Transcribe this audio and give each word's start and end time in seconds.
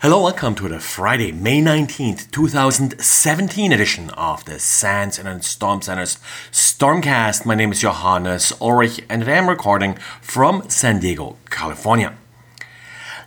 Hello, 0.00 0.22
welcome 0.22 0.54
to 0.54 0.68
the 0.68 0.78
Friday, 0.78 1.32
May 1.32 1.60
19th, 1.60 2.30
2017 2.30 3.72
edition 3.72 4.10
of 4.10 4.44
the 4.44 4.60
SANS 4.60 5.18
and 5.18 5.44
Storm 5.44 5.82
Center's 5.82 6.18
Stormcast. 6.52 7.44
My 7.44 7.56
name 7.56 7.72
is 7.72 7.80
Johannes 7.80 8.52
Ulrich 8.60 9.00
and 9.08 9.24
I 9.24 9.32
am 9.32 9.48
recording 9.48 9.98
from 10.22 10.70
San 10.70 11.00
Diego, 11.00 11.36
California. 11.50 12.16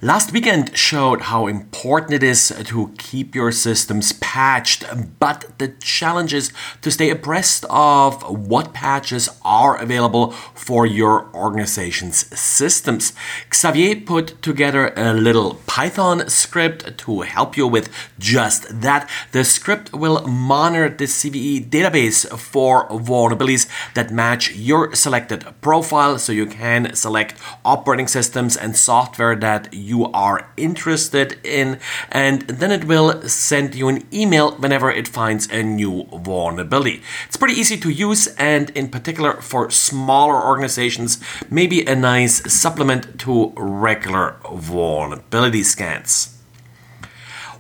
Last 0.04 0.34
weekend 0.34 0.76
showed 0.76 1.22
how 1.22 1.46
important 1.46 2.14
it 2.14 2.24
is 2.24 2.52
to 2.66 2.92
keep 2.98 3.36
your 3.36 3.52
systems 3.52 4.14
patched, 4.14 4.84
but 5.20 5.46
the 5.60 5.68
challenge 5.80 6.34
is 6.34 6.52
to 6.82 6.90
stay 6.90 7.12
abreast 7.12 7.66
of 7.70 8.24
what 8.24 8.74
patches 8.74 9.30
are 9.46 9.78
available 9.78 10.32
for 10.56 10.88
your 10.88 11.30
organization's 11.36 12.26
systems. 12.36 13.14
Xavier 13.54 13.96
put 13.96 14.42
together 14.42 14.92
a 14.98 15.14
little 15.14 15.60
Python 15.68 16.28
script 16.30 16.98
to 16.98 17.22
help 17.22 17.56
you 17.56 17.68
with 17.68 17.88
just 18.18 18.82
that. 18.82 19.08
The 19.34 19.44
script 19.44 19.94
will 19.94 20.26
monitor 20.26 20.90
the 20.90 21.06
CVE 21.06 21.70
database 21.70 22.28
for 22.40 22.90
vulnerabilities 22.90 23.68
that 23.94 24.12
match 24.12 24.56
your 24.56 24.96
selected 24.96 25.46
profile 25.62 26.18
so 26.18 26.32
you 26.32 26.48
can 26.48 26.96
select 26.96 27.36
operating 27.64 28.08
systems 28.08 28.58
and 28.58 28.76
software 28.76 29.36
that 29.36 29.72
you 29.72 29.91
you 29.92 30.06
are 30.14 30.48
interested 30.58 31.30
in, 31.44 31.80
and 32.10 32.42
then 32.44 32.72
it 32.72 32.86
will 32.86 33.22
send 33.28 33.76
you 33.76 33.88
an 33.90 34.00
email 34.12 34.48
whenever 34.58 34.90
it 34.90 35.08
finds 35.08 35.44
a 35.52 35.62
new 35.62 36.08
vulnerability. 36.12 37.02
It's 37.28 37.38
pretty 37.38 37.60
easy 37.60 37.78
to 37.78 37.90
use, 37.90 38.28
and 38.38 38.70
in 38.72 38.88
particular 38.90 39.34
for 39.42 39.70
smaller 39.70 40.40
organizations, 40.52 41.20
maybe 41.50 41.86
a 41.86 41.96
nice 41.96 42.36
supplement 42.52 43.20
to 43.20 43.54
regular 43.56 44.38
vulnerability 44.50 45.64
scans. 45.64 46.41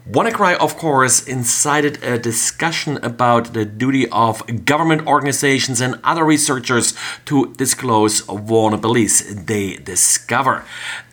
WannaCry, 0.10 0.58
of 0.58 0.78
course, 0.78 1.28
incited 1.28 2.04
a 2.04 2.18
discussion 2.18 2.98
about 3.04 3.54
the 3.54 3.66
duty 3.66 4.10
of 4.10 4.66
government 4.66 5.06
organizations 5.06 5.80
and 5.80 6.00
other 6.04 6.24
researchers 6.26 6.96
to 7.26 7.54
disclose 7.54 8.24
vulnerabilities 8.24 9.46
they 9.46 9.76
discover. 9.76 10.66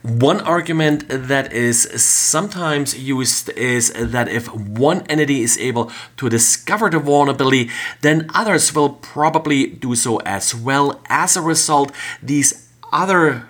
One 0.02 0.40
argument 0.40 1.04
that 1.08 1.52
is 1.52 1.82
sometimes 2.02 2.98
used 2.98 3.50
is 3.50 3.92
that 3.92 4.28
if 4.28 4.46
one 4.54 5.02
entity 5.02 5.42
is 5.42 5.58
able 5.58 5.92
to 6.16 6.30
discover 6.30 6.88
the 6.88 6.98
vulnerability, 6.98 7.70
then 8.00 8.30
others 8.32 8.74
will 8.74 8.90
probably 8.90 9.66
do 9.66 9.96
so 9.96 10.16
as 10.18 10.54
well. 10.54 10.98
As 11.10 11.36
a 11.36 11.42
result, 11.42 11.92
these 12.22 12.68
other 12.90 13.46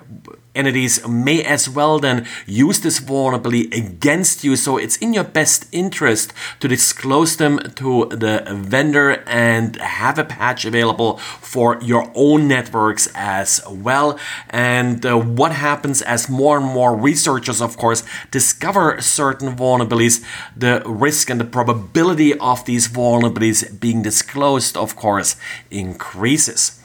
entities 0.59 1.06
may 1.06 1.42
as 1.45 1.69
well 1.69 1.98
then 1.98 2.27
use 2.47 2.81
this 2.81 2.98
vulnerability 2.98 3.69
against 3.73 4.45
you. 4.45 4.56
So 4.56 4.77
it's 4.77 4.97
in 4.98 5.14
your 5.14 5.25
best 5.25 5.67
interest 5.73 6.33
to 6.61 6.69
disclose 6.69 7.37
them 7.37 7.59
to 7.77 8.06
the 8.06 8.42
vendor 8.51 9.23
and 9.27 9.77
have 9.77 10.19
a 10.19 10.25
patch 10.25 10.64
available 10.64 11.19
for 11.19 11.79
your 11.81 12.11
own 12.14 12.48
networks 12.48 13.09
as 13.14 13.61
well. 13.69 14.19
And 14.51 15.05
uh, 15.06 15.17
what 15.19 15.53
happens 15.53 16.03
as 16.03 16.29
more 16.29 16.59
and 16.59 16.67
more 16.67 16.97
researchers, 16.97 17.62
of 17.62 17.77
course, 17.77 18.03
discover 18.31 19.01
certain 19.01 19.56
vulnerabilities, 19.56 20.25
the 20.56 20.83
risk 20.84 21.31
and 21.31 21.41
the 21.41 21.45
probability 21.45 22.39
of 22.39 22.64
these 22.64 22.89
vulnerabilities 22.89 23.79
being 23.81 24.03
disclosed, 24.03 24.77
of 24.77 24.97
course, 24.97 25.36
increases. 25.70 26.78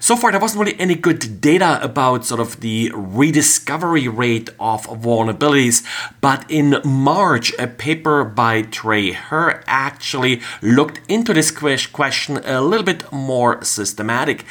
So 0.00 0.16
far, 0.16 0.30
there 0.30 0.40
wasn't 0.40 0.64
really 0.64 0.78
any 0.80 0.94
good 0.94 1.40
data 1.40 1.80
about 1.82 2.24
sort 2.24 2.40
of 2.40 2.60
the 2.60 2.92
rediscovery 2.94 4.08
rate 4.08 4.50
of 4.60 4.86
vulnerabilities, 4.86 5.84
but 6.20 6.44
in 6.50 6.80
March, 6.84 7.52
a 7.58 7.66
paper 7.66 8.24
by 8.24 8.62
Trey 8.62 9.12
Herr 9.12 9.62
actually 9.66 10.42
looked 10.62 11.00
into 11.08 11.32
this 11.32 11.50
question 11.50 12.38
a 12.44 12.60
little 12.60 12.84
bit 12.84 13.10
more 13.10 13.62
systematic. 13.64 14.44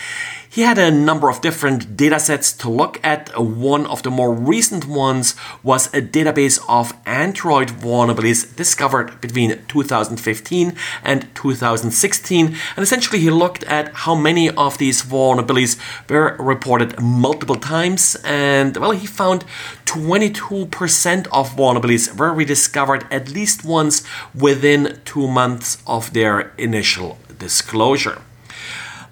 He 0.55 0.61
had 0.61 0.77
a 0.77 0.89
number 0.89 1.29
of 1.29 1.41
different 1.41 1.97
data 1.97 2.17
sets 2.17 2.53
to 2.53 2.69
look 2.69 2.97
at. 3.03 3.37
One 3.37 3.85
of 3.87 4.03
the 4.03 4.09
more 4.09 4.33
recent 4.33 4.85
ones 4.87 5.35
was 5.63 5.87
a 5.87 6.01
database 6.01 6.63
of 6.69 6.93
Android 7.05 7.67
vulnerabilities 7.67 8.55
discovered 8.55 9.19
between 9.19 9.65
2015 9.67 10.73
and 11.03 11.35
2016. 11.35 12.45
And 12.45 12.55
essentially, 12.77 13.19
he 13.19 13.29
looked 13.29 13.65
at 13.65 13.93
how 14.05 14.15
many 14.15 14.49
of 14.49 14.77
these 14.77 15.01
vulnerabilities 15.03 15.77
were 16.09 16.37
reported 16.39 17.01
multiple 17.01 17.57
times. 17.57 18.15
And 18.23 18.77
well, 18.77 18.91
he 18.91 19.07
found 19.07 19.43
22% 19.83 21.27
of 21.33 21.49
vulnerabilities 21.49 22.17
were 22.17 22.33
rediscovered 22.33 23.05
at 23.11 23.29
least 23.29 23.65
once 23.65 24.03
within 24.33 25.01
two 25.03 25.27
months 25.27 25.79
of 25.85 26.13
their 26.13 26.53
initial 26.57 27.17
disclosure. 27.39 28.21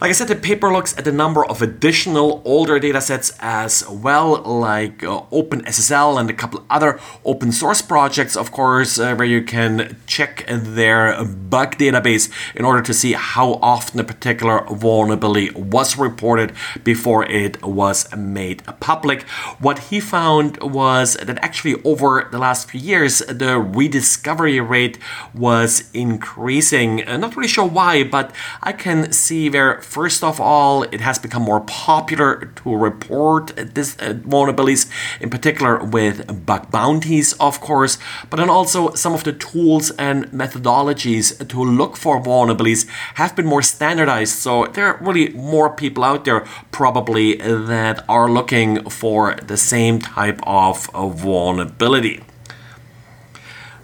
Like 0.03 0.09
I 0.09 0.14
said, 0.16 0.28
the 0.28 0.36
paper 0.36 0.69
looks 0.69 0.97
at 0.97 1.08
a 1.08 1.14
number 1.14 1.46
of 1.46 1.62
additional 1.62 2.41
older 2.44 2.78
datasets 2.78 3.34
as 3.40 3.88
well, 3.88 4.41
like 4.44 5.02
uh, 5.02 5.22
OpenSSL 5.31 6.19
and 6.19 6.30
a 6.30 6.34
couple 6.34 6.66
other 6.69 7.00
open 7.24 7.53
source 7.53 7.81
projects, 7.81 8.36
of 8.36 8.52
course, 8.52 9.00
uh, 9.00 9.16
where 9.16 9.25
you 9.25 9.42
can 9.42 9.96
check 10.06 10.46
their 10.50 11.24
bug 11.24 11.78
database 11.78 12.30
in 12.53 12.66
order 12.66 12.81
to 12.81 12.94
see 12.94 13.13
how 13.13 13.53
often 13.62 13.97
a 13.97 14.03
particular 14.03 14.66
vulnerability 14.66 15.52
was 15.52 15.97
reported 15.97 16.52
before 16.84 17.24
it 17.24 17.63
was 17.63 18.13
made 18.13 18.62
public. 18.81 19.22
What 19.62 19.80
he 19.88 20.02
found 20.02 20.62
was 20.62 21.13
that 21.16 21.38
actually 21.42 21.81
over 21.86 22.28
the 22.30 22.40
last 22.40 22.69
few 22.69 22.81
years, 22.81 23.19
the 23.19 23.58
rediscovery 23.58 24.59
rate 24.59 25.00
was 25.34 25.90
increasing. 25.94 27.08
I'm 27.08 27.22
not 27.22 27.38
really 27.38 27.47
sure 27.47 27.66
why, 27.66 28.03
but 28.03 28.36
I 28.62 28.74
can 28.74 29.13
see 29.13 29.50
where 29.50 29.80
First 29.94 30.24
of 30.24 30.42
all, 30.42 30.81
it 30.92 31.02
has 31.02 31.20
become 31.20 31.44
more 31.44 31.62
popular 31.62 32.52
to 32.64 32.76
report 32.76 33.56
this 33.56 33.96
uh, 34.00 34.16
vulnerabilities, 34.26 34.90
in 35.22 35.30
particular 35.30 35.84
with 35.84 36.48
bug 36.48 36.72
bounties, 36.72 37.34
of 37.34 37.62
course, 37.62 38.00
but 38.31 38.38
then 38.38 38.50
also 38.50 38.96
some 38.96 39.14
of 39.14 39.24
the 39.24 39.34
tools 39.34 39.92
and 40.00 40.26
methodologies 40.31 41.48
to 41.48 41.64
look 41.64 41.96
for 41.96 42.20
vulnerabilities 42.20 42.88
have 43.22 43.36
been 43.36 43.46
more 43.46 43.62
standardized. 43.62 44.34
So 44.34 44.66
there 44.66 44.88
are 44.88 44.98
really 45.00 45.30
more 45.30 45.70
people 45.70 46.04
out 46.04 46.25
there 46.25 46.44
probably 46.72 47.36
that 47.36 48.04
are 48.10 48.28
looking 48.31 48.90
for 48.90 49.36
the 49.36 49.58
same 49.58 50.00
type 50.00 50.40
of 50.42 50.90
vulnerability. 50.92 52.24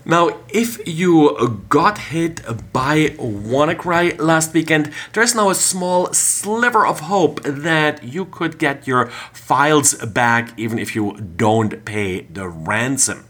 Now, 0.09 0.40
if 0.50 0.81
you 0.88 1.64
got 1.70 2.00
hit 2.00 2.42
by 2.74 3.09
WannaCry 3.20 4.20
last 4.20 4.56
weekend, 4.56 4.92
there's 5.14 5.36
now 5.36 5.52
a 5.52 5.53
small 5.53 6.12
sliver 6.14 6.84
of 6.84 7.02
hope 7.02 7.44
that 7.44 8.03
you 8.03 8.25
could 8.25 8.58
get 8.58 8.88
your 8.88 9.06
files 9.34 9.94
back 9.94 10.52
even 10.58 10.80
if 10.80 10.96
you 10.96 11.14
don't 11.38 11.86
pay 11.86 12.22
the 12.22 12.47
ransom. 12.50 13.28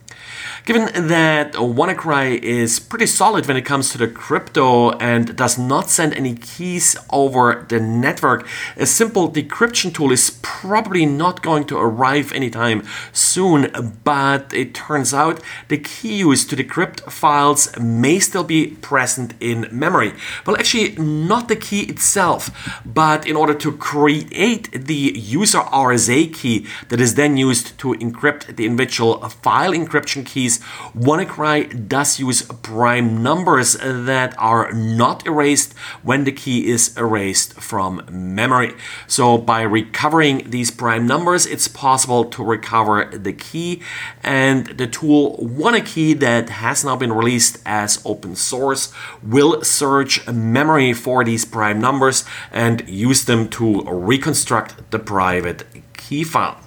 Given 0.65 1.07
that 1.07 1.53
WannaCry 1.53 2.41
is 2.41 2.79
pretty 2.79 3.07
solid 3.07 3.47
when 3.47 3.57
it 3.57 3.65
comes 3.65 3.89
to 3.89 3.97
the 3.97 4.07
crypto 4.07 4.91
and 4.91 5.35
does 5.35 5.57
not 5.57 5.89
send 5.89 6.13
any 6.13 6.35
keys 6.35 6.95
over 7.09 7.65
the 7.69 7.79
network, 7.79 8.47
a 8.77 8.85
simple 8.85 9.31
decryption 9.31 9.93
tool 9.93 10.11
is 10.11 10.37
probably 10.41 11.05
not 11.05 11.41
going 11.41 11.65
to 11.65 11.77
arrive 11.77 12.31
anytime 12.33 12.83
soon. 13.13 13.71
But 14.03 14.53
it 14.53 14.73
turns 14.73 15.13
out 15.13 15.41
the 15.69 15.77
key 15.77 16.17
used 16.17 16.49
to 16.49 16.55
decrypt 16.55 17.11
files 17.11 17.75
may 17.79 18.19
still 18.19 18.43
be 18.43 18.67
present 18.67 19.33
in 19.39 19.67
memory. 19.71 20.13
Well, 20.45 20.57
actually, 20.57 20.95
not 20.97 21.47
the 21.47 21.55
key 21.55 21.81
itself, 21.83 22.51
but 22.85 23.25
in 23.27 23.35
order 23.35 23.53
to 23.55 23.71
create 23.77 24.71
the 24.71 25.13
user 25.15 25.59
RSA 25.59 26.33
key 26.33 26.65
that 26.89 26.99
is 26.99 27.15
then 27.15 27.37
used 27.37 27.77
to 27.79 27.93
encrypt 27.95 28.55
the 28.55 28.65
individual 28.65 29.17
file 29.29 29.71
encryption 29.71 30.18
keys 30.23 30.59
WannaCry 30.95 31.87
does 31.87 32.19
use 32.19 32.41
prime 32.41 33.21
numbers 33.21 33.73
that 33.81 34.35
are 34.37 34.71
not 34.71 35.25
erased 35.25 35.73
when 36.03 36.23
the 36.23 36.31
key 36.31 36.67
is 36.67 36.95
erased 36.97 37.53
from 37.53 38.05
memory. 38.09 38.73
So 39.07 39.37
by 39.37 39.61
recovering 39.61 40.49
these 40.49 40.71
prime 40.71 41.07
numbers, 41.07 41.45
it's 41.45 41.67
possible 41.67 42.25
to 42.25 42.43
recover 42.43 43.05
the 43.05 43.33
key 43.33 43.81
and 44.23 44.67
the 44.67 44.87
tool 44.87 45.37
WannaKey 45.37 46.19
that 46.19 46.49
has 46.49 46.83
now 46.83 46.95
been 46.95 47.13
released 47.13 47.59
as 47.65 48.01
open 48.05 48.35
source 48.35 48.93
will 49.23 49.63
search 49.63 50.27
memory 50.27 50.93
for 50.93 51.23
these 51.23 51.45
prime 51.45 51.79
numbers 51.79 52.25
and 52.51 52.87
use 52.87 53.25
them 53.25 53.49
to 53.49 53.81
reconstruct 53.83 54.91
the 54.91 54.99
private 54.99 55.65
key 55.93 56.23
file. 56.23 56.59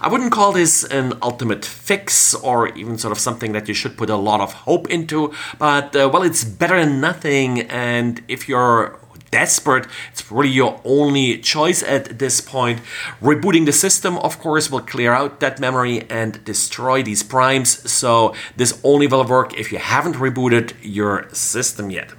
I 0.00 0.08
wouldn't 0.08 0.32
call 0.32 0.52
this 0.52 0.84
an 0.84 1.14
ultimate 1.22 1.64
fix 1.64 2.34
or 2.34 2.68
even 2.68 2.98
sort 2.98 3.12
of 3.12 3.18
something 3.18 3.52
that 3.52 3.68
you 3.68 3.74
should 3.74 3.96
put 3.96 4.10
a 4.10 4.16
lot 4.16 4.40
of 4.40 4.52
hope 4.52 4.88
into, 4.90 5.32
but 5.58 5.94
uh, 5.96 6.10
well, 6.12 6.22
it's 6.22 6.44
better 6.44 6.78
than 6.78 7.00
nothing. 7.00 7.62
And 7.62 8.22
if 8.28 8.48
you're 8.48 8.98
desperate, 9.30 9.86
it's 10.12 10.30
really 10.30 10.50
your 10.50 10.80
only 10.84 11.38
choice 11.38 11.82
at 11.82 12.18
this 12.20 12.40
point. 12.40 12.78
Rebooting 13.20 13.66
the 13.66 13.72
system, 13.72 14.16
of 14.18 14.38
course, 14.38 14.70
will 14.70 14.80
clear 14.80 15.12
out 15.12 15.40
that 15.40 15.58
memory 15.58 16.08
and 16.08 16.44
destroy 16.44 17.02
these 17.02 17.22
primes. 17.24 17.90
So 17.90 18.34
this 18.56 18.78
only 18.84 19.08
will 19.08 19.24
work 19.24 19.58
if 19.58 19.72
you 19.72 19.78
haven't 19.78 20.16
rebooted 20.16 20.74
your 20.82 21.28
system 21.32 21.90
yet. 21.90 22.12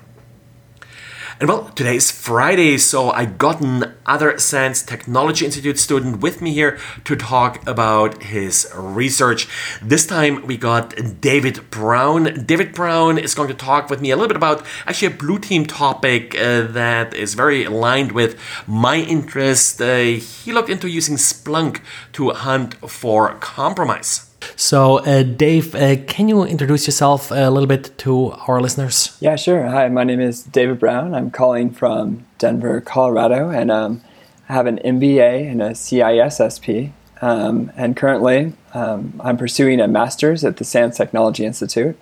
And 1.38 1.50
well, 1.50 1.66
today 1.76 1.98
is 1.98 2.12
Friday, 2.12 2.78
so 2.78 3.12
I 3.12 3.26
got 3.26 3.60
another 3.60 4.40
SANS 4.40 4.82
Technology 4.84 5.44
Institute 5.44 5.78
student 5.78 6.22
with 6.22 6.42
me 6.42 6.54
here 6.54 6.80
to 7.04 7.18
talk 7.18 7.68
about 7.68 8.24
his 8.24 8.72
research. 8.74 9.50
This 9.82 10.08
time 10.08 10.48
we 10.48 10.56
got 10.56 11.20
David 11.20 11.70
Brown. 11.70 12.46
David 12.46 12.74
Brown 12.74 13.18
is 13.18 13.36
going 13.36 13.50
to 13.50 13.54
talk 13.54 13.90
with 13.90 14.00
me 14.00 14.12
a 14.12 14.16
little 14.16 14.30
bit 14.30 14.38
about 14.38 14.66
actually 14.88 15.14
a 15.14 15.18
blue 15.18 15.38
team 15.38 15.66
topic 15.66 16.36
uh, 16.36 16.62
that 16.68 17.14
is 17.14 17.34
very 17.34 17.66
aligned 17.66 18.14
with 18.14 18.40
my 18.66 18.96
interest. 18.96 19.82
Uh, 19.82 19.98
he 19.98 20.54
looked 20.54 20.70
into 20.70 20.88
using 20.88 21.18
Splunk 21.18 21.82
to 22.14 22.30
hunt 22.30 22.76
for 22.90 23.34
compromise. 23.40 24.35
So, 24.56 25.00
uh, 25.00 25.24
Dave, 25.24 25.76
uh, 25.76 25.98
can 26.08 26.28
you 26.28 26.44
introduce 26.44 26.88
yourself 26.88 27.32
a 27.32 27.50
little 27.50 27.68
bit 27.68 27.98
to 28.00 28.32
our 28.48 28.62
listeners? 28.62 29.18
Yeah, 29.20 29.36
sure. 29.36 29.68
Hi, 29.68 29.88
my 29.90 30.04
name 30.04 30.20
is 30.20 30.44
David 30.44 30.80
Brown. 30.80 31.14
I'm 31.14 31.32
calling 31.32 31.70
from 31.72 32.26
Denver, 32.38 32.82
Colorado, 32.82 33.50
and 33.50 33.72
um, 33.72 34.02
I 34.50 34.54
have 34.54 34.68
an 34.68 34.80
MBA 34.84 35.52
and 35.52 35.62
a 35.62 35.72
CISSP. 35.72 36.92
Um, 37.22 37.72
and 37.76 37.96
currently, 37.96 38.54
um, 38.74 39.20
I'm 39.24 39.38
pursuing 39.38 39.80
a 39.80 39.88
master's 39.88 40.44
at 40.44 40.58
the 40.58 40.64
SANS 40.64 40.98
Technology 40.98 41.46
Institute. 41.46 41.98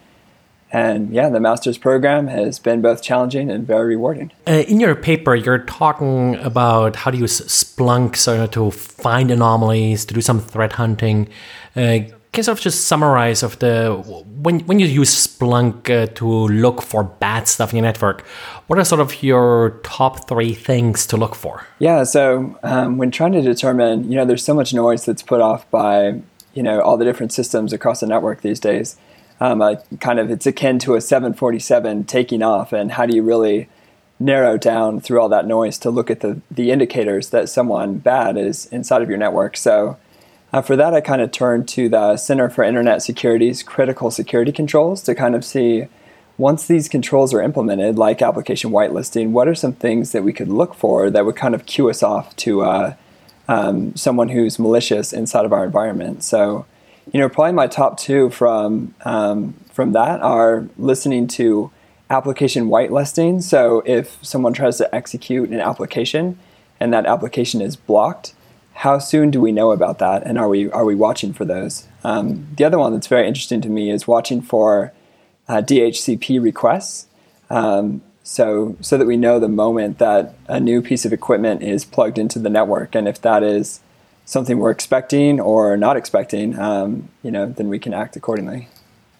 And 0.74 1.14
yeah, 1.14 1.30
the 1.30 1.40
master's 1.40 1.78
program 1.78 2.28
has 2.28 2.58
been 2.58 2.82
both 2.82 3.04
challenging 3.04 3.52
and 3.52 3.66
very 3.66 3.96
rewarding. 3.96 4.32
Uh, 4.48 4.64
in 4.68 4.80
your 4.80 4.96
paper, 4.96 5.36
you're 5.36 5.60
talking 5.60 6.36
about 6.38 6.96
how 6.96 7.12
to 7.12 7.18
use 7.18 7.42
Splunk 7.42 8.16
so 8.16 8.48
to 8.48 8.72
find 8.72 9.30
anomalies, 9.30 10.04
to 10.06 10.16
do 10.16 10.22
some 10.22 10.42
threat 10.42 10.74
hunting. 10.74 11.30
Uh, 11.76 12.00
can 12.34 12.44
sort 12.44 12.58
of 12.58 12.64
just 12.64 12.86
summarize 12.86 13.44
of 13.44 13.60
the 13.60 13.94
when 14.42 14.62
when 14.62 14.80
you 14.80 14.88
use 14.88 15.12
Splunk 15.28 15.90
uh, 15.90 16.08
to 16.16 16.28
look 16.48 16.82
for 16.82 17.04
bad 17.04 17.48
stuff 17.48 17.72
in 17.72 17.78
your 17.78 17.86
network? 17.86 18.26
What 18.68 18.80
are 18.80 18.86
sort 18.86 19.02
of 19.02 19.22
your 19.22 19.80
top 19.84 20.28
three 20.28 20.54
things 20.54 21.06
to 21.08 21.18
look 21.18 21.36
for? 21.36 21.66
Yeah, 21.80 22.04
so 22.04 22.58
um, 22.64 22.98
when 22.98 23.12
trying 23.12 23.34
to 23.34 23.42
determine, 23.42 24.10
you 24.10 24.18
know, 24.18 24.26
there's 24.26 24.44
so 24.44 24.56
much 24.56 24.74
noise 24.74 25.06
that's 25.06 25.22
put 25.22 25.42
off 25.42 25.70
by 25.70 26.22
you 26.56 26.64
know 26.64 26.82
all 26.82 26.98
the 26.98 27.06
different 27.06 27.32
systems 27.32 27.72
across 27.72 28.00
the 28.00 28.08
network 28.08 28.42
these 28.42 28.60
days. 28.60 28.98
Um, 29.40 29.62
kind 30.00 30.20
of, 30.20 30.32
it's 30.32 30.46
akin 30.46 30.80
to 30.80 30.96
a 30.96 31.02
747 31.02 32.06
taking 32.06 32.42
off, 32.42 32.74
and 32.74 32.94
how 32.94 33.06
do 33.06 33.16
you 33.16 33.22
really 33.22 33.68
narrow 34.20 34.58
down 34.58 35.02
through 35.02 35.20
all 35.20 35.28
that 35.30 35.46
noise 35.46 35.78
to 35.80 35.92
look 35.92 36.10
at 36.10 36.22
the 36.22 36.42
the 36.50 36.72
indicators 36.72 37.30
that 37.30 37.48
someone 37.48 38.00
bad 38.00 38.38
is 38.38 38.66
inside 38.68 39.04
of 39.04 39.10
your 39.10 39.20
network? 39.20 39.56
So 39.56 39.98
uh, 40.54 40.62
for 40.62 40.76
that, 40.76 40.94
I 40.94 41.02
kind 41.02 41.22
of 41.22 41.32
turned 41.32 41.68
to 41.70 41.90
the 41.90 42.16
Center 42.16 42.48
for 42.48 42.64
Internet 42.64 43.02
Security's 43.02 43.64
critical 43.64 44.12
security 44.12 44.52
controls 44.52 45.02
to 45.04 45.16
kind 45.16 45.34
of 45.34 45.44
see 45.44 45.88
once 46.38 46.68
these 46.68 46.88
controls 46.88 47.34
are 47.34 47.42
implemented, 47.42 47.98
like 47.98 48.22
application 48.22 48.72
whitelisting, 48.72 49.32
what 49.32 49.48
are 49.48 49.56
some 49.56 49.74
things 49.74 50.12
that 50.12 50.24
we 50.24 50.34
could 50.34 50.48
look 50.48 50.74
for 50.74 51.10
that 51.10 51.26
would 51.26 51.36
kind 51.36 51.54
of 51.56 51.66
cue 51.66 51.90
us 51.90 52.02
off 52.02 52.36
to 52.36 52.62
uh, 52.62 52.96
um, 53.48 53.96
someone 53.96 54.30
who's 54.30 54.58
malicious 54.58 55.12
inside 55.12 55.46
of 55.46 55.54
our 55.54 55.64
environment? 55.64 56.24
So, 56.24 56.66
you 57.12 57.20
know, 57.20 57.30
probably 57.30 57.54
my 57.54 57.68
top 57.68 58.00
two 58.00 58.30
from 58.30 58.94
um, 59.06 59.54
from 59.72 59.94
that 59.94 60.22
are 60.22 60.68
listening 60.78 61.28
to 61.28 61.72
application 62.10 62.68
whitelisting. 62.68 63.42
So, 63.42 63.82
if 63.86 64.24
someone 64.24 64.54
tries 64.54 64.78
to 64.78 64.94
execute 64.94 65.50
an 65.50 65.60
application 65.60 66.38
and 66.80 66.94
that 66.94 67.06
application 67.06 67.62
is 67.62 67.76
blocked, 67.76 68.34
how 68.74 69.00
soon 69.00 69.32
do 69.32 69.40
we 69.40 69.52
know 69.52 69.72
about 69.72 70.00
that, 70.00 70.24
and 70.24 70.38
are 70.38 70.50
we 70.50 70.70
are 70.72 70.86
we 70.86 70.96
watching 70.96 71.34
for 71.34 71.46
those? 71.46 71.88
Um, 72.04 72.48
the 72.58 72.64
other 72.64 72.78
one 72.78 72.94
that's 72.94 73.08
very 73.08 73.28
interesting 73.28 73.62
to 73.62 73.70
me 73.70 73.90
is 73.90 74.08
watching 74.08 74.42
for 74.42 74.94
uh, 75.48 75.62
DHCP 75.62 76.42
requests, 76.42 77.08
um, 77.50 78.02
so 78.24 78.76
so 78.82 78.98
that 78.98 79.06
we 79.06 79.18
know 79.18 79.40
the 79.40 79.48
moment 79.48 80.00
that 80.00 80.34
a 80.48 80.60
new 80.60 80.82
piece 80.82 81.06
of 81.06 81.14
equipment 81.14 81.62
is 81.62 81.86
plugged 81.86 82.18
into 82.18 82.40
the 82.40 82.50
network, 82.50 82.96
and 82.96 83.08
if 83.08 83.22
that 83.22 83.44
is 83.44 83.80
something 84.26 84.58
we're 84.58 84.72
expecting 84.72 85.40
or 85.40 85.78
not 85.78 85.98
expecting, 85.98 86.58
um, 86.58 87.10
you 87.24 87.32
know, 87.32 87.46
then 87.46 87.70
we 87.70 87.78
can 87.78 87.94
act 87.94 88.16
accordingly. 88.16 88.70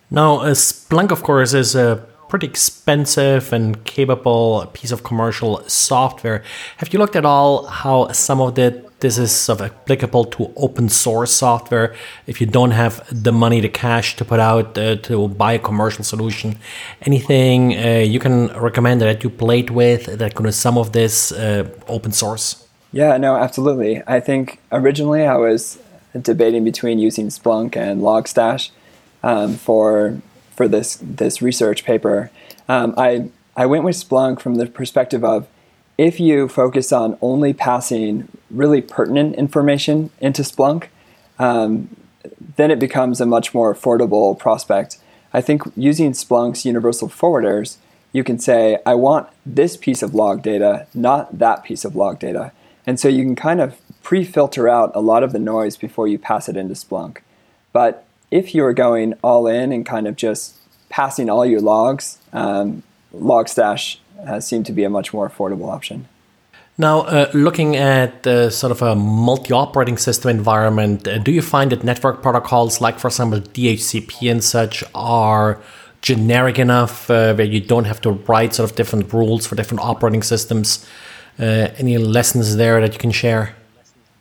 Now, 0.10 0.40
uh, 0.40 0.54
Splunk, 0.54 1.12
of 1.12 1.24
course, 1.24 1.54
is 1.54 1.76
a 1.76 2.06
pretty 2.30 2.48
expensive 2.48 3.54
and 3.54 3.84
capable 3.84 4.66
piece 4.74 4.92
of 4.92 5.04
commercial 5.04 5.62
software. 5.68 6.44
Have 6.78 6.92
you 6.92 7.00
looked 7.00 7.16
at 7.16 7.26
all 7.26 7.68
how 7.68 8.12
some 8.12 8.42
of 8.42 8.56
the 8.56 8.84
this 9.00 9.18
is 9.18 9.32
sort 9.32 9.60
of 9.60 9.66
applicable 9.66 10.26
to 10.26 10.52
open 10.56 10.90
source 10.90 11.32
software. 11.32 11.94
If 12.26 12.40
you 12.40 12.48
don't 12.48 12.72
have 12.72 13.06
the 13.12 13.32
money, 13.32 13.60
the 13.60 13.70
cash 13.70 14.16
to 14.16 14.26
put 14.26 14.40
out 14.40 14.78
uh, 14.78 14.96
to 14.98 15.28
buy 15.28 15.54
a 15.54 15.60
commercial 15.60 16.04
solution, 16.04 16.58
anything 17.02 17.78
uh, 17.78 18.00
you 18.00 18.20
can 18.20 18.48
recommend 18.60 19.02
that 19.02 19.24
you 19.24 19.30
played 19.30 19.70
with 19.70 20.06
that 20.06 20.36
could 20.36 20.54
some 20.54 20.78
of 20.78 20.92
this 20.92 21.32
uh, 21.32 21.68
open 21.88 22.12
source? 22.12 22.68
Yeah, 22.92 23.18
no, 23.18 23.36
absolutely. 23.36 24.02
I 24.06 24.20
think 24.20 24.60
originally 24.72 25.26
I 25.26 25.38
was 25.38 25.80
debating 26.22 26.64
between 26.64 27.00
using 27.00 27.28
Splunk 27.28 27.76
and 27.76 28.02
Logstash 28.02 28.70
um, 29.24 29.56
for 29.56 30.22
for 30.56 30.68
this 30.68 31.00
this 31.02 31.42
research 31.42 31.84
paper. 31.84 32.30
Um, 32.70 32.94
I 32.98 33.30
I 33.56 33.66
went 33.66 33.84
with 33.84 33.96
Splunk 33.96 34.40
from 34.40 34.56
the 34.56 34.68
perspective 34.68 35.24
of 35.24 35.48
if 35.98 36.20
you 36.20 36.48
focus 36.48 36.92
on 36.92 37.18
only 37.22 37.54
passing 37.54 38.28
really 38.50 38.82
pertinent 38.82 39.36
information 39.36 40.10
into 40.20 40.42
Splunk, 40.42 40.88
um, 41.40 41.96
then 42.56 42.72
it 42.72 42.80
becomes 42.80 43.22
a 43.22 43.26
much 43.26 43.54
more 43.54 43.74
affordable 43.74 44.38
prospect. 44.38 44.98
I 45.34 45.42
think 45.42 45.64
using 45.76 46.12
Splunk's 46.12 46.66
universal 46.66 47.10
forwarders, 47.10 47.78
you 48.12 48.24
can 48.24 48.40
say, 48.40 48.78
I 48.86 48.96
want 48.96 49.28
this 49.46 49.76
piece 49.76 50.04
of 50.04 50.14
log 50.14 50.42
data, 50.44 50.88
not 50.94 51.40
that 51.40 51.64
piece 51.64 51.84
of 51.84 51.96
log 51.96 52.20
data. 52.20 52.52
And 52.86 53.00
so 53.00 53.08
you 53.08 53.24
can 53.24 53.36
kind 53.36 53.62
of 53.62 53.80
pre 54.04 54.24
filter 54.24 54.70
out 54.70 54.92
a 54.94 55.00
lot 55.00 55.24
of 55.24 55.32
the 55.32 55.40
noise 55.40 55.78
before 55.78 56.08
you 56.08 56.20
pass 56.20 56.48
it 56.48 56.58
into 56.58 56.76
Splunk. 56.76 57.20
But 57.72 58.06
if 58.30 58.54
you're 58.54 58.74
going 58.74 59.14
all 59.24 59.48
in 59.48 59.72
and 59.72 59.86
kind 59.86 60.08
of 60.08 60.16
just 60.16 60.56
passing 60.90 61.30
all 61.30 61.46
your 61.46 61.62
logs, 61.62 62.20
um, 62.32 62.84
Logstash 63.16 63.98
has 64.26 64.48
seemed 64.48 64.66
to 64.68 64.72
be 64.72 64.84
a 64.84 64.90
much 64.90 65.14
more 65.14 65.30
affordable 65.30 65.70
option. 65.70 66.08
Now, 66.78 67.02
uh, 67.02 67.30
looking 67.34 67.76
at 67.76 68.26
uh, 68.26 68.50
sort 68.50 68.72
of 68.72 68.82
a 68.82 68.96
multi 68.96 69.54
operating 69.54 69.98
system 69.98 70.32
environment, 70.32 71.08
uh, 71.08 71.20
do 71.20 71.32
you 71.32 71.42
find 71.42 71.72
that 71.72 71.84
network 71.84 72.24
protocols 72.24 72.82
like, 72.82 72.98
for 72.98 73.10
example, 73.10 73.40
DHCP 73.42 74.32
and 74.32 74.44
such 74.44 74.84
are 74.96 75.60
generic 76.02 76.58
enough 76.58 77.10
uh, 77.12 77.36
where 77.36 77.46
you 77.46 77.62
don't 77.62 77.86
have 77.86 78.02
to 78.02 78.12
write 78.12 78.56
sort 78.56 78.70
of 78.70 78.76
different 78.76 79.14
rules 79.14 79.46
for 79.46 79.56
different 79.56 79.82
operating 79.82 80.24
systems? 80.24 80.86
Uh, 81.40 81.70
any 81.78 81.98
lessons 81.98 82.56
there 82.56 82.82
that 82.82 82.94
you 82.94 83.00
can 83.00 83.12
share? 83.12 83.56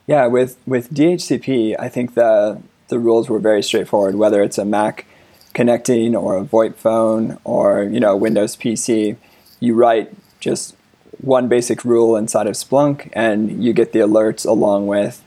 Yeah, 0.06 0.26
with, 0.26 0.58
with 0.66 0.92
DHCP, 0.92 1.76
I 1.78 1.88
think 1.88 2.14
the, 2.14 2.60
the 2.88 2.98
rules 2.98 3.30
were 3.30 3.38
very 3.38 3.62
straightforward, 3.62 4.16
whether 4.16 4.42
it's 4.42 4.58
a 4.58 4.64
Mac 4.64 5.06
connecting 5.52 6.16
or 6.16 6.38
a 6.38 6.44
VoIP 6.44 6.74
phone 6.76 7.38
or 7.44 7.82
you 7.84 8.00
know 8.00 8.16
Windows 8.16 8.56
PC 8.56 9.16
you 9.62 9.74
write 9.74 10.12
just 10.40 10.74
one 11.20 11.46
basic 11.46 11.84
rule 11.84 12.16
inside 12.16 12.48
of 12.48 12.54
Splunk, 12.54 13.08
and 13.12 13.62
you 13.62 13.72
get 13.72 13.92
the 13.92 14.00
alerts 14.00 14.44
along 14.44 14.88
with, 14.88 15.22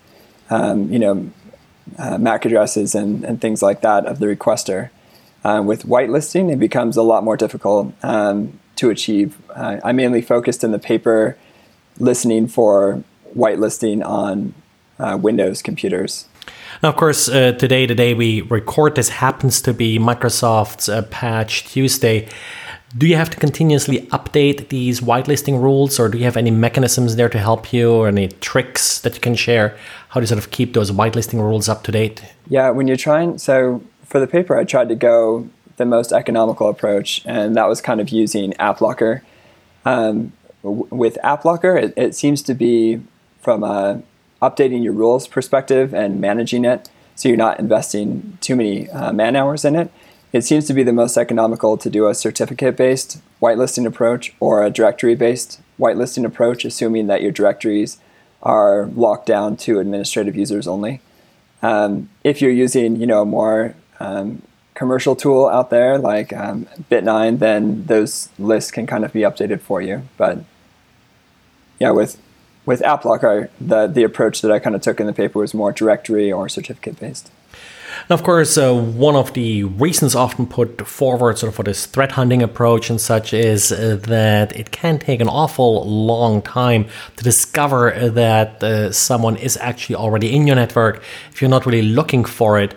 um, 0.49 0.91
you 0.91 0.99
know, 0.99 1.31
uh, 1.97 2.17
MAC 2.17 2.43
addresses 2.45 2.93
and, 2.93 3.23
and 3.23 3.39
things 3.39 3.61
like 3.61 3.79
that 3.81 4.05
of 4.05 4.19
the 4.19 4.25
requester. 4.25 4.89
Uh, 5.45 5.61
with 5.65 5.83
whitelisting, 5.83 6.51
it 6.51 6.59
becomes 6.59 6.97
a 6.97 7.01
lot 7.01 7.23
more 7.23 7.37
difficult 7.37 7.93
um, 8.03 8.59
to 8.75 8.89
achieve. 8.89 9.37
Uh, 9.51 9.79
I 9.83 9.93
mainly 9.93 10.21
focused 10.21 10.65
in 10.65 10.71
the 10.71 10.79
paper 10.79 11.37
listening 11.97 12.47
for 12.47 13.03
whitelisting 13.37 14.05
on 14.05 14.53
uh, 14.99 15.17
Windows 15.21 15.61
computers. 15.61 16.27
Now, 16.83 16.89
of 16.89 16.97
course, 16.97 17.29
uh, 17.29 17.53
today, 17.53 18.13
we 18.13 18.41
record 18.41 18.95
this, 18.95 19.09
happens 19.09 19.61
to 19.61 19.73
be 19.73 19.97
Microsoft's 19.97 20.89
uh, 20.89 21.03
Patch 21.03 21.65
Tuesday. 21.65 22.27
Do 22.97 23.07
you 23.07 23.17
have 23.17 23.29
to 23.31 23.37
continuously 23.37 24.01
update 24.07 24.69
these 24.69 25.01
whitelisting 25.01 25.61
rules, 25.61 25.99
or 25.99 26.07
do 26.07 26.17
you 26.17 26.23
have 26.23 26.37
any 26.37 26.51
mechanisms 26.51 27.17
there 27.17 27.27
to 27.27 27.37
help 27.37 27.73
you, 27.73 27.91
or 27.91 28.07
any 28.07 28.29
tricks 28.29 29.01
that 29.01 29.15
you 29.15 29.19
can 29.19 29.35
share? 29.35 29.75
How 30.09 30.21
to 30.21 30.27
sort 30.27 30.37
of 30.37 30.49
keep 30.51 30.73
those 30.73 30.91
whitelisting 30.91 31.39
rules 31.39 31.67
up 31.67 31.83
to 31.83 31.91
date? 31.91 32.23
Yeah, 32.47 32.69
when 32.69 32.87
you're 32.87 32.95
trying, 32.95 33.37
so 33.37 33.83
for 34.05 34.21
the 34.21 34.27
paper, 34.27 34.57
I 34.57 34.63
tried 34.63 34.87
to 34.89 34.95
go 34.95 35.49
the 35.75 35.85
most 35.85 36.13
economical 36.13 36.69
approach, 36.69 37.21
and 37.25 37.53
that 37.57 37.67
was 37.67 37.81
kind 37.81 37.99
of 37.99 38.09
using 38.09 38.53
AppLocker. 38.53 39.21
Um, 39.83 40.31
w- 40.63 40.87
with 40.89 41.17
AppLocker, 41.21 41.83
it, 41.83 41.93
it 41.97 42.15
seems 42.15 42.41
to 42.43 42.53
be 42.53 43.01
from 43.41 43.65
a 43.65 44.01
updating 44.41 44.85
your 44.85 44.93
rules 44.93 45.27
perspective 45.27 45.93
and 45.93 46.21
managing 46.21 46.63
it, 46.63 46.89
so 47.15 47.27
you're 47.27 47.37
not 47.37 47.59
investing 47.59 48.37
too 48.39 48.55
many 48.55 48.89
uh, 48.91 49.11
man 49.11 49.35
hours 49.35 49.65
in 49.65 49.75
it 49.75 49.91
it 50.35 50.43
seems 50.43 50.65
to 50.67 50.73
be 50.73 50.83
the 50.83 50.91
most 50.91 51.15
economical 51.15 51.77
to 51.77 51.89
do 51.89 52.09
a 52.09 52.13
certificate 52.13 52.75
based 52.75 53.21
whitelisting 53.41 53.85
approach 53.85 54.33
or 54.41 54.65
a 54.65 54.69
directory 54.69 55.15
based 55.15 55.61
whitelisting 55.79 56.25
approach, 56.25 56.65
assuming 56.65 57.07
that 57.07 57.21
your 57.21 57.31
directories 57.31 57.99
are 58.43 58.87
locked 58.87 59.27
down 59.27 59.55
to 59.55 59.79
administrative 59.79 60.35
users 60.35 60.67
only. 60.67 60.99
Um, 61.61 62.09
if 62.25 62.41
you're 62.41 62.51
using, 62.51 62.97
you 62.97 63.07
know, 63.07 63.21
a 63.21 63.25
more 63.25 63.75
um, 64.01 64.41
commercial 64.73 65.15
tool 65.15 65.47
out 65.47 65.69
there 65.69 65.97
like 65.97 66.33
um, 66.33 66.67
Bit9, 66.91 67.39
then 67.39 67.85
those 67.85 68.27
lists 68.37 68.71
can 68.71 68.85
kind 68.85 69.05
of 69.05 69.13
be 69.13 69.21
updated 69.21 69.61
for 69.61 69.81
you. 69.81 70.03
But 70.17 70.39
yeah, 71.79 71.91
with 71.91 72.21
with 72.65 72.81
AppLocker, 72.81 73.49
the 73.61 73.87
the 73.87 74.03
approach 74.03 74.41
that 74.41 74.51
I 74.51 74.59
kind 74.59 74.75
of 74.75 74.81
took 74.81 74.99
in 74.99 75.07
the 75.07 75.13
paper 75.13 75.39
was 75.39 75.53
more 75.53 75.71
directory 75.71 76.29
or 76.29 76.49
certificate 76.49 76.99
based. 76.99 77.31
Now, 78.09 78.15
of 78.15 78.23
course, 78.23 78.57
uh, 78.57 78.73
one 78.73 79.15
of 79.15 79.33
the 79.33 79.63
reasons 79.63 80.15
often 80.15 80.45
put 80.45 80.85
forward 80.87 81.37
sort 81.37 81.49
of 81.49 81.55
for 81.55 81.63
this 81.63 81.85
threat 81.85 82.11
hunting 82.11 82.41
approach 82.43 82.89
and 82.89 82.99
such 82.99 83.33
is 83.33 83.71
uh, 83.71 83.97
that 84.03 84.55
it 84.55 84.71
can 84.71 84.99
take 84.99 85.21
an 85.21 85.27
awful 85.27 85.85
long 85.85 86.41
time 86.41 86.87
to 87.17 87.23
discover 87.23 88.09
that 88.09 88.63
uh, 88.63 88.91
someone 88.91 89.37
is 89.37 89.57
actually 89.57 89.95
already 89.95 90.35
in 90.35 90.47
your 90.47 90.55
network 90.55 91.03
if 91.31 91.41
you're 91.41 91.49
not 91.49 91.65
really 91.65 91.81
looking 91.81 92.25
for 92.25 92.59
it. 92.59 92.75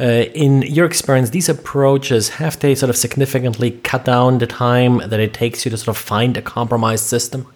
Uh, 0.00 0.26
in 0.32 0.62
your 0.62 0.86
experience, 0.86 1.30
these 1.30 1.48
approaches 1.48 2.28
have 2.28 2.58
they 2.60 2.74
sort 2.74 2.88
of 2.88 2.96
significantly 2.96 3.72
cut 3.82 4.04
down 4.04 4.38
the 4.38 4.46
time 4.46 4.98
that 4.98 5.18
it 5.18 5.34
takes 5.34 5.64
you 5.64 5.70
to 5.72 5.76
sort 5.76 5.88
of 5.88 5.96
find 5.96 6.36
a 6.36 6.42
compromised 6.42 7.04
system? 7.04 7.46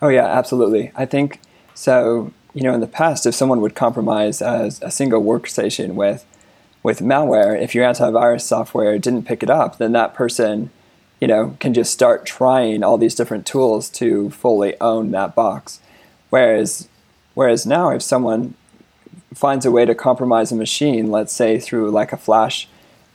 Oh 0.00 0.08
yeah, 0.08 0.26
absolutely. 0.26 0.92
I 0.94 1.06
think 1.06 1.40
so. 1.74 2.32
You 2.54 2.62
know, 2.62 2.74
in 2.74 2.80
the 2.80 2.86
past, 2.86 3.26
if 3.26 3.34
someone 3.34 3.60
would 3.62 3.74
compromise 3.74 4.40
a, 4.40 4.70
a 4.82 4.90
single 4.90 5.22
workstation 5.22 5.94
with 5.94 6.24
with 6.82 7.00
malware, 7.00 7.60
if 7.60 7.74
your 7.74 7.84
antivirus 7.84 8.42
software 8.42 8.98
didn't 8.98 9.26
pick 9.26 9.42
it 9.42 9.50
up, 9.50 9.78
then 9.78 9.92
that 9.92 10.14
person, 10.14 10.70
you 11.20 11.28
know, 11.28 11.56
can 11.60 11.72
just 11.72 11.92
start 11.92 12.26
trying 12.26 12.82
all 12.82 12.98
these 12.98 13.14
different 13.14 13.46
tools 13.46 13.88
to 13.90 14.30
fully 14.30 14.78
own 14.80 15.10
that 15.12 15.34
box. 15.34 15.80
Whereas, 16.30 16.88
whereas 17.34 17.64
now, 17.66 17.90
if 17.90 18.02
someone 18.02 18.54
finds 19.34 19.64
a 19.64 19.70
way 19.70 19.84
to 19.84 19.94
compromise 19.94 20.50
a 20.50 20.56
machine, 20.56 21.10
let's 21.10 21.32
say 21.32 21.58
through 21.58 21.90
like 21.90 22.12
a 22.12 22.16
flash 22.16 22.68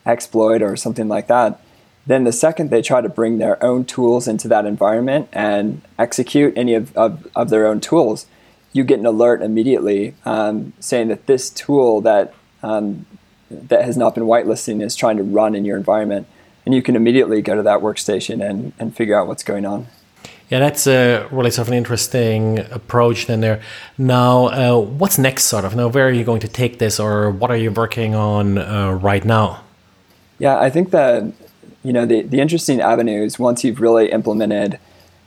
exploit 0.06 0.62
or 0.62 0.76
something 0.76 1.08
like 1.08 1.26
that, 1.26 1.60
then 2.06 2.24
the 2.24 2.32
second 2.32 2.70
they 2.70 2.80
try 2.80 3.02
to 3.02 3.08
bring 3.08 3.36
their 3.36 3.62
own 3.62 3.84
tools 3.84 4.26
into 4.26 4.48
that 4.48 4.64
environment 4.64 5.28
and 5.30 5.82
execute 5.98 6.56
any 6.56 6.72
of, 6.72 6.96
of, 6.96 7.28
of 7.36 7.50
their 7.50 7.66
own 7.66 7.80
tools, 7.80 8.26
you 8.72 8.82
get 8.82 8.98
an 8.98 9.04
alert 9.04 9.42
immediately 9.42 10.14
um, 10.24 10.72
saying 10.80 11.08
that 11.08 11.26
this 11.26 11.50
tool 11.50 12.00
that 12.00 12.32
um, 12.62 13.04
that 13.50 13.84
has 13.84 13.96
not 13.96 14.14
been 14.14 14.24
whitelisting 14.24 14.82
is 14.82 14.94
trying 14.94 15.16
to 15.16 15.22
run 15.22 15.54
in 15.54 15.64
your 15.64 15.76
environment. 15.76 16.26
And 16.66 16.74
you 16.74 16.82
can 16.82 16.96
immediately 16.96 17.40
go 17.40 17.54
to 17.54 17.62
that 17.62 17.80
workstation 17.80 18.46
and, 18.46 18.72
and 18.78 18.94
figure 18.94 19.18
out 19.18 19.26
what's 19.26 19.42
going 19.42 19.64
on. 19.64 19.86
Yeah, 20.50 20.60
that's 20.60 20.86
a 20.86 21.28
really 21.30 21.50
sort 21.50 21.68
of 21.68 21.72
an 21.72 21.78
interesting 21.78 22.58
approach 22.70 23.26
then 23.26 23.40
there. 23.40 23.60
Now, 23.96 24.46
uh, 24.46 24.80
what's 24.80 25.18
next 25.18 25.44
sort 25.44 25.64
of? 25.64 25.76
Now, 25.76 25.88
where 25.88 26.08
are 26.08 26.12
you 26.12 26.24
going 26.24 26.40
to 26.40 26.48
take 26.48 26.78
this 26.78 26.98
or 26.98 27.30
what 27.30 27.50
are 27.50 27.56
you 27.56 27.70
working 27.70 28.14
on 28.14 28.58
uh, 28.58 28.92
right 28.92 29.24
now? 29.24 29.62
Yeah, 30.38 30.58
I 30.58 30.70
think 30.70 30.90
that 30.90 31.32
you 31.82 31.92
know, 31.92 32.04
the, 32.04 32.22
the 32.22 32.40
interesting 32.40 32.80
avenues 32.80 33.38
once 33.38 33.64
you've 33.64 33.80
really 33.80 34.10
implemented 34.10 34.78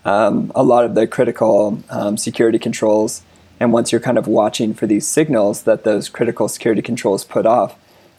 um, 0.04 0.52
a 0.56 0.64
lot 0.64 0.84
of 0.86 0.96
the 0.96 1.08
critical 1.08 1.82
um, 1.90 2.18
security 2.18 2.60
controls, 2.60 3.22
and 3.60 3.72
once 3.72 3.92
you're 3.92 4.02
kind 4.02 4.18
of 4.18 4.28
watching 4.28 4.74
for 4.74 4.88
these 4.88 5.08
signals 5.08 5.64
that 5.64 5.84
those 5.84 6.10
critical 6.10 6.48
security 6.48 6.82
controls 6.82 7.24
put 7.24 7.46
off, 7.46 7.78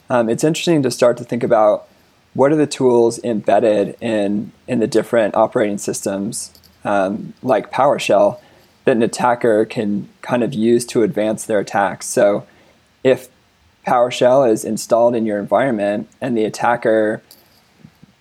um, 0.09 0.29
it's 0.29 0.43
interesting 0.43 0.83
to 0.83 0.91
start 0.91 1.17
to 1.17 1.23
think 1.23 1.43
about 1.43 1.87
what 2.33 2.51
are 2.51 2.55
the 2.55 2.67
tools 2.67 3.23
embedded 3.23 3.95
in 4.01 4.51
in 4.67 4.79
the 4.79 4.87
different 4.87 5.35
operating 5.35 5.77
systems, 5.77 6.53
um, 6.83 7.33
like 7.43 7.71
PowerShell, 7.71 8.39
that 8.85 8.95
an 8.95 9.03
attacker 9.03 9.65
can 9.65 10.09
kind 10.21 10.43
of 10.43 10.53
use 10.53 10.85
to 10.85 11.03
advance 11.03 11.45
their 11.45 11.59
attacks. 11.59 12.07
So, 12.07 12.45
if 13.03 13.29
PowerShell 13.85 14.49
is 14.49 14.65
installed 14.65 15.15
in 15.15 15.25
your 15.25 15.39
environment 15.39 16.09
and 16.21 16.37
the 16.37 16.45
attacker 16.45 17.21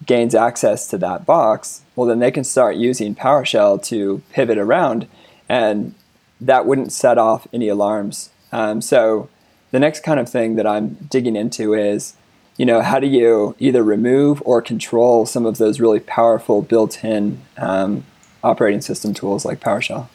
gains 0.05 0.35
access 0.35 0.89
to 0.89 0.99
that 0.99 1.25
box, 1.25 1.83
well, 1.95 2.09
then 2.09 2.19
they 2.19 2.31
can 2.31 2.45
start 2.45 2.77
using 2.77 3.15
PowerShell 3.15 3.83
to 3.85 4.23
pivot 4.31 4.59
around, 4.59 5.07
and 5.49 5.95
that 6.41 6.67
wouldn't 6.67 6.93
set 6.93 7.19
off 7.19 7.47
any 7.53 7.69
alarms. 7.69 8.31
Um, 8.51 8.81
so 8.81 9.29
the 9.73 9.81
next 9.81 10.05
kind 10.05 10.21
of 10.21 10.29
thing 10.29 10.55
that 10.57 10.67
I'm 10.67 10.95
digging 11.11 11.35
into 11.35 11.75
is, 11.75 12.15
you 12.57 12.65
know, 12.65 12.83
how 12.83 13.01
do 13.01 13.07
you 13.07 13.57
either 13.59 13.83
remove 13.83 14.43
or 14.45 14.63
control 14.63 15.27
some 15.27 15.45
of 15.47 15.59
those 15.59 15.81
really 15.81 16.01
powerful 16.01 16.63
built-in 16.63 17.41
um, 17.57 18.05
operating 18.45 18.83
system 18.83 19.15
tools 19.15 19.45
like 19.45 19.59
PowerShell? 19.61 20.09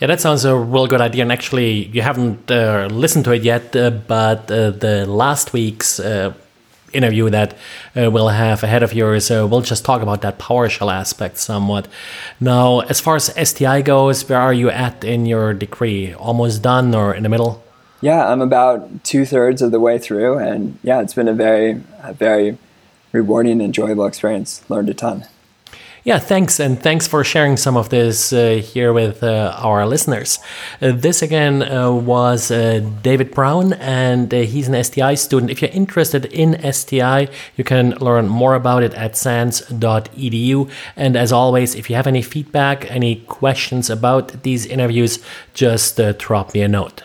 Yeah, 0.00 0.08
that 0.08 0.20
sounds 0.20 0.44
a 0.44 0.56
real 0.56 0.88
good 0.88 1.00
idea. 1.00 1.22
And 1.22 1.32
actually, 1.32 1.84
you 1.86 2.02
haven't 2.02 2.50
uh, 2.50 2.88
listened 2.90 3.24
to 3.26 3.32
it 3.32 3.42
yet, 3.42 3.74
uh, 3.76 3.90
but 3.90 4.50
uh, 4.50 4.70
the 4.70 5.06
last 5.06 5.52
week's 5.52 6.00
uh, 6.00 6.34
interview 6.92 7.30
that 7.30 7.56
uh, 7.96 8.10
we'll 8.10 8.28
have 8.28 8.64
ahead 8.64 8.82
of 8.82 8.92
yours, 8.92 9.30
uh, 9.30 9.46
we'll 9.48 9.60
just 9.60 9.84
talk 9.84 10.02
about 10.02 10.20
that 10.22 10.38
PowerShell 10.38 10.92
aspect 10.92 11.38
somewhat. 11.38 11.86
Now, 12.40 12.80
as 12.80 13.00
far 13.00 13.14
as 13.14 13.32
STI 13.48 13.82
goes, 13.82 14.28
where 14.28 14.40
are 14.40 14.52
you 14.52 14.68
at 14.68 15.04
in 15.04 15.26
your 15.26 15.54
degree? 15.54 16.12
Almost 16.12 16.62
done 16.62 16.92
or 16.94 17.14
in 17.14 17.22
the 17.22 17.28
middle? 17.28 17.63
Yeah, 18.04 18.30
I'm 18.30 18.42
about 18.42 19.02
two 19.02 19.24
thirds 19.24 19.62
of 19.62 19.70
the 19.70 19.80
way 19.80 19.96
through, 19.96 20.36
and 20.36 20.78
yeah, 20.82 21.00
it's 21.00 21.14
been 21.14 21.26
a 21.26 21.32
very, 21.32 21.82
a 22.02 22.12
very 22.12 22.58
rewarding, 23.12 23.62
enjoyable 23.62 24.04
experience. 24.04 24.62
Learned 24.68 24.90
a 24.90 24.94
ton. 24.94 25.24
Yeah, 26.02 26.18
thanks. 26.18 26.60
And 26.60 26.78
thanks 26.78 27.06
for 27.06 27.24
sharing 27.24 27.56
some 27.56 27.78
of 27.78 27.88
this 27.88 28.30
uh, 28.30 28.60
here 28.62 28.92
with 28.92 29.22
uh, 29.22 29.56
our 29.56 29.86
listeners. 29.86 30.38
Uh, 30.82 30.92
this 30.92 31.22
again 31.22 31.62
uh, 31.62 31.92
was 31.92 32.50
uh, 32.50 32.86
David 33.00 33.30
Brown, 33.30 33.72
and 33.72 34.34
uh, 34.34 34.40
he's 34.40 34.68
an 34.68 34.84
STI 34.84 35.14
student. 35.14 35.50
If 35.50 35.62
you're 35.62 35.70
interested 35.70 36.26
in 36.26 36.60
STI, 36.74 37.28
you 37.56 37.64
can 37.64 37.92
learn 37.92 38.28
more 38.28 38.54
about 38.54 38.82
it 38.82 38.92
at 38.92 39.16
sans.edu. 39.16 40.70
And 40.94 41.16
as 41.16 41.32
always, 41.32 41.74
if 41.74 41.88
you 41.88 41.96
have 41.96 42.06
any 42.06 42.20
feedback, 42.20 42.84
any 42.90 43.16
questions 43.24 43.88
about 43.88 44.42
these 44.42 44.66
interviews, 44.66 45.20
just 45.54 45.98
drop 46.18 46.52
me 46.52 46.60
a 46.60 46.68
note. 46.68 47.02